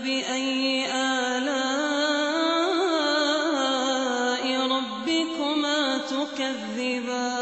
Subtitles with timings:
[0.00, 1.44] فبأي آلاء
[4.48, 7.36] ربكما تكذبان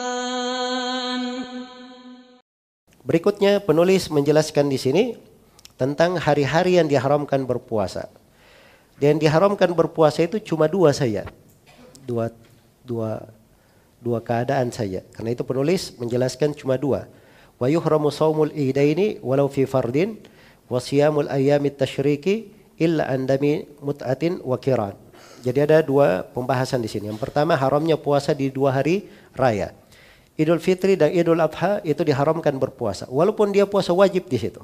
[3.04, 5.14] Berikutnya penulis menjelaskan di sini
[5.79, 8.09] tentang hari-hari yang diharamkan berpuasa.
[8.96, 11.29] Dan diharamkan berpuasa itu cuma dua saja.
[12.09, 12.32] Dua
[12.82, 13.29] dua
[14.00, 15.05] dua keadaan saja.
[15.12, 17.07] Karena itu penulis menjelaskan cuma dua.
[17.61, 20.16] Wa yuhramu saumul idaini walau fi fardin
[20.70, 24.96] wa siyamul ayyamit tasyriki illa andami mut'atin wa kiran.
[25.43, 27.10] Jadi ada dua pembahasan di sini.
[27.11, 29.75] Yang pertama haramnya puasa di dua hari raya.
[30.39, 33.08] Idul Fitri dan Idul Adha itu diharamkan berpuasa.
[33.11, 34.63] Walaupun dia puasa wajib di situ.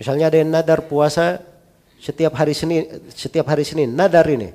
[0.00, 1.44] Misalnya ada yang nadar puasa
[2.00, 4.50] setiap hari Senin, setiap hari Senin, nadar ini.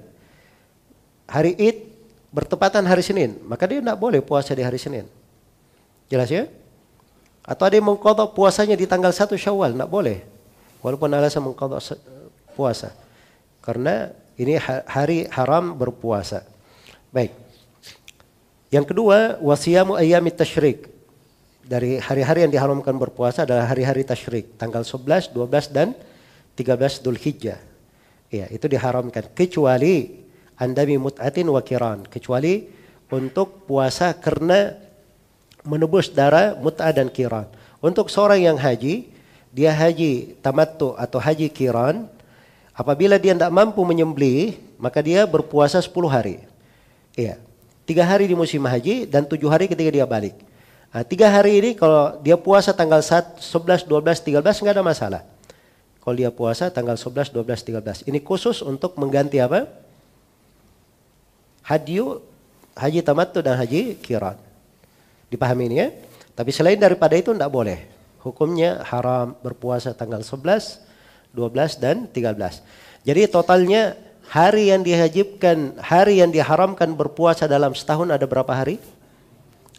[1.30, 1.78] Hari Id
[2.34, 5.06] bertepatan hari Senin, maka dia tidak boleh puasa di hari Senin.
[6.12, 6.50] Jelas ya?
[7.48, 10.20] Atau ada yang mengkodok puasanya di tanggal 1 Syawal, tidak boleh.
[10.84, 11.80] Walaupun alasan mengkodok
[12.52, 12.92] puasa.
[13.64, 16.44] Karena ini hari haram berpuasa.
[17.10, 17.32] Baik.
[18.68, 20.92] Yang kedua, wasiyamu ayyamit tasyrik.
[21.64, 24.60] Dari hari-hari yang diharamkan berpuasa adalah hari-hari tasyrik.
[24.60, 25.96] Tanggal 11, 12, dan
[26.60, 27.60] 13 Dhul Hijjah.
[28.28, 29.32] Ya, itu diharamkan.
[29.32, 30.20] Kecuali
[30.60, 32.04] andami mut'atin wa kiran.
[32.12, 32.68] Kecuali
[33.08, 34.76] untuk puasa karena
[35.68, 37.52] menebus darah mut'ah dan kiran.
[37.84, 39.12] Untuk seorang yang haji,
[39.52, 42.08] dia haji tamattu atau haji kiran,
[42.72, 46.40] apabila dia tidak mampu menyembelih, maka dia berpuasa 10 hari.
[47.20, 47.36] Iya.
[47.84, 50.36] Tiga hari di musim haji dan tujuh hari ketika dia balik.
[50.92, 55.22] Nah, tiga hari ini kalau dia puasa tanggal 1, 11, 12, 13 nggak ada masalah.
[56.04, 58.08] Kalau dia puasa tanggal 11, 12, 13.
[58.08, 59.68] Ini khusus untuk mengganti apa?
[61.68, 62.24] Hadiu,
[62.80, 64.47] haji tamattu dan haji kiran.
[65.28, 65.88] Dipahami ini ya?
[66.38, 67.84] Tapi selain daripada itu tidak boleh.
[68.22, 70.84] Hukumnya haram berpuasa tanggal 11,
[71.36, 72.62] 12 dan 13.
[73.08, 73.96] Jadi totalnya
[74.28, 78.80] hari yang dihajibkan, hari yang diharamkan berpuasa dalam setahun ada berapa hari?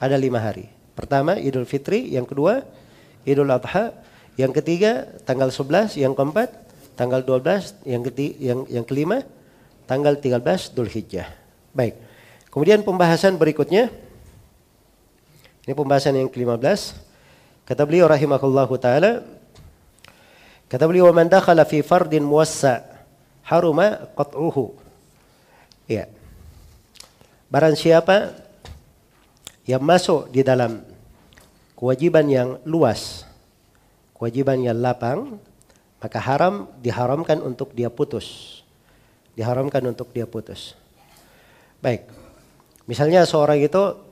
[0.00, 0.68] Ada lima hari.
[0.96, 2.64] Pertama Idul Fitri, yang kedua
[3.28, 3.92] Idul Adha,
[4.40, 6.48] yang ketiga tanggal 11, yang keempat
[6.98, 9.22] tanggal 12, yang ketiga, yang yang kelima
[9.86, 11.28] tanggal 13 Dhul Hijjah.
[11.76, 12.00] Baik.
[12.48, 13.92] Kemudian pembahasan berikutnya
[15.68, 16.96] ini pembahasan yang ke-15.
[17.68, 19.20] Kata beliau rahimahullahu taala
[20.68, 22.84] Kata beliau man dakhala fi fardin muwassa
[23.44, 24.76] haruma qat'uhu.
[25.88, 26.12] Ya.
[27.48, 28.36] Barang siapa
[29.64, 30.84] yang masuk di dalam
[31.72, 33.24] kewajiban yang luas,
[34.12, 35.40] kewajiban yang lapang,
[36.04, 38.60] maka haram diharamkan untuk dia putus.
[39.32, 40.76] Diharamkan untuk dia putus.
[41.80, 42.04] Baik.
[42.84, 44.07] Misalnya seorang itu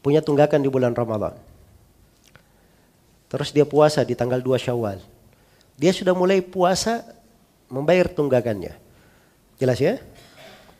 [0.00, 1.36] punya tunggakan di bulan Ramadan.
[3.28, 4.98] Terus dia puasa di tanggal 2 Syawal.
[5.76, 7.04] Dia sudah mulai puasa
[7.68, 8.74] membayar tunggakannya.
[9.60, 10.00] Jelas ya?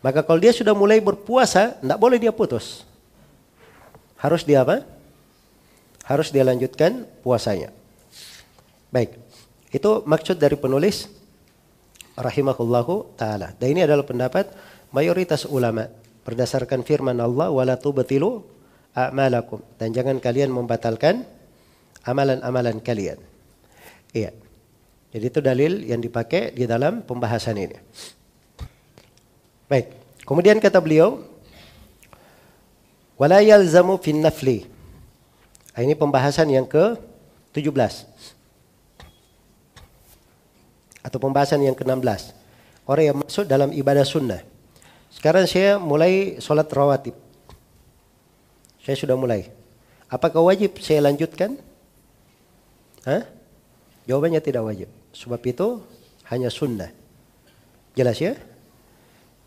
[0.01, 2.87] Maka kalau dia sudah mulai berpuasa, tidak boleh dia putus.
[4.19, 4.83] Harus dia apa?
[6.09, 7.71] Harus dia lanjutkan puasanya.
[8.89, 9.15] Baik.
[9.69, 11.13] Itu maksud dari penulis
[12.17, 13.53] rahimahullahu taala.
[13.61, 14.49] Dan ini adalah pendapat
[14.91, 15.93] mayoritas ulama
[16.25, 18.43] berdasarkan firman Allah wala tubtilu
[19.07, 21.23] a'malakum dan jangan kalian membatalkan
[22.03, 23.21] amalan-amalan kalian.
[24.11, 24.35] Iya.
[25.09, 27.77] Jadi itu dalil yang dipakai di dalam pembahasan ini.
[29.69, 29.95] Baik.
[30.25, 31.25] Kemudian kata beliau
[33.17, 34.69] wala yalzamu fin nafli.
[35.73, 38.05] Ah, ini pembahasan yang ke-17.
[41.07, 42.35] Atau pembahasan yang ke-16.
[42.83, 44.43] Orang yang masuk dalam ibadah sunnah.
[45.09, 47.28] Sekarang saya mulai sholat rawatib.
[48.89, 49.53] Saya sudah mulai.
[50.09, 51.61] Apakah wajib saya lanjutkan?
[53.05, 53.29] Hah?
[54.09, 54.89] Jawabannya tidak wajib.
[55.13, 55.85] Sebab itu
[56.33, 56.89] hanya sunnah.
[57.93, 58.33] Jelas ya?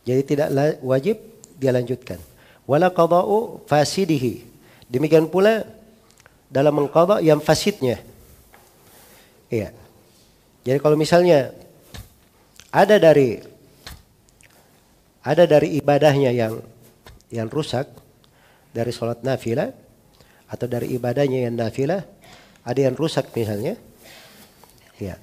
[0.06, 0.54] Jadi tidak
[0.86, 1.18] wajib
[1.58, 2.22] dia lanjutkan.
[2.70, 4.46] Wala qada'u fasidihi.
[4.86, 5.66] Demikian pula
[6.46, 7.98] dalam mengqada yang fasidnya.
[9.50, 9.74] Iya.
[10.70, 11.50] Jadi kalau misalnya
[12.70, 13.42] ada dari
[15.26, 16.62] ada dari ibadahnya yang
[17.34, 17.90] yang rusak
[18.72, 19.72] dari sholat nafilah
[20.52, 22.04] atau dari ibadahnya yang nafilah
[22.64, 23.76] ada yang rusak misalnya.
[25.00, 25.20] Ya.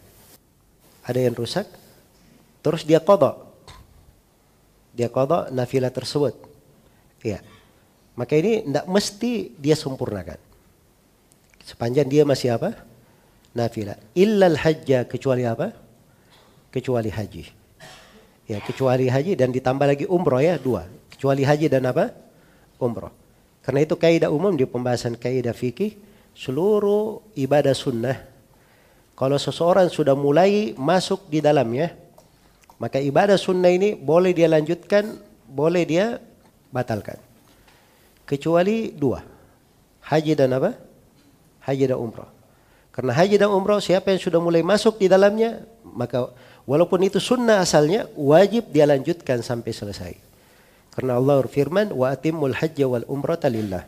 [1.05, 1.65] Ada yang rusak
[2.61, 3.49] terus dia kodok
[4.93, 6.35] dia kodok nafilah tersebut.
[7.23, 7.39] Ya.
[8.19, 10.43] Maka ini tidak mesti dia sempurnakan.
[11.63, 12.75] Sepanjang dia masih apa?
[13.55, 13.95] Nafilah.
[14.19, 15.71] Illal hajja kecuali apa?
[16.75, 17.45] Kecuali haji.
[18.51, 20.91] Ya kecuali haji dan ditambah lagi umroh ya dua.
[21.15, 22.11] Kecuali haji dan apa?
[22.83, 23.18] Umroh
[23.69, 25.93] karena itu kaidah umum di pembahasan kaidah fikih
[26.33, 28.17] seluruh ibadah sunnah
[29.13, 31.93] Kalau seseorang sudah mulai masuk di dalamnya,
[32.79, 36.23] maka ibadah sunnah ini boleh dia lanjutkan, boleh dia
[36.71, 37.19] batalkan.
[38.23, 39.21] Kecuali dua.
[40.07, 40.79] Haji dan apa?
[41.67, 42.31] Haji dan umrah.
[42.95, 46.31] Karena haji dan umrah siapa yang sudah mulai masuk di dalamnya, maka
[46.63, 50.28] walaupun itu sunnah asalnya, wajib dia lanjutkan sampai selesai.
[50.99, 53.87] Karena Allah berfirman, wa atimul hajja wal umrata lillah.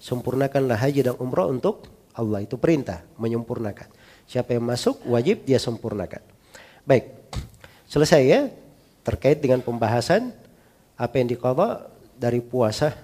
[0.00, 1.84] Sempurnakanlah haji dan umrah untuk
[2.16, 2.40] Allah.
[2.40, 3.84] Itu perintah, menyempurnakan.
[4.24, 6.24] Siapa yang masuk, wajib dia sempurnakan.
[6.88, 7.12] Baik,
[7.84, 8.48] selesai ya.
[9.04, 10.32] Terkait dengan pembahasan
[10.96, 12.96] apa yang diqadha dari puasa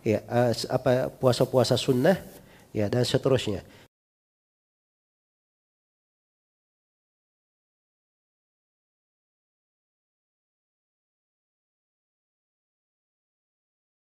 [0.00, 2.16] ya eh, apa puasa-puasa sunnah
[2.72, 3.60] ya dan seterusnya.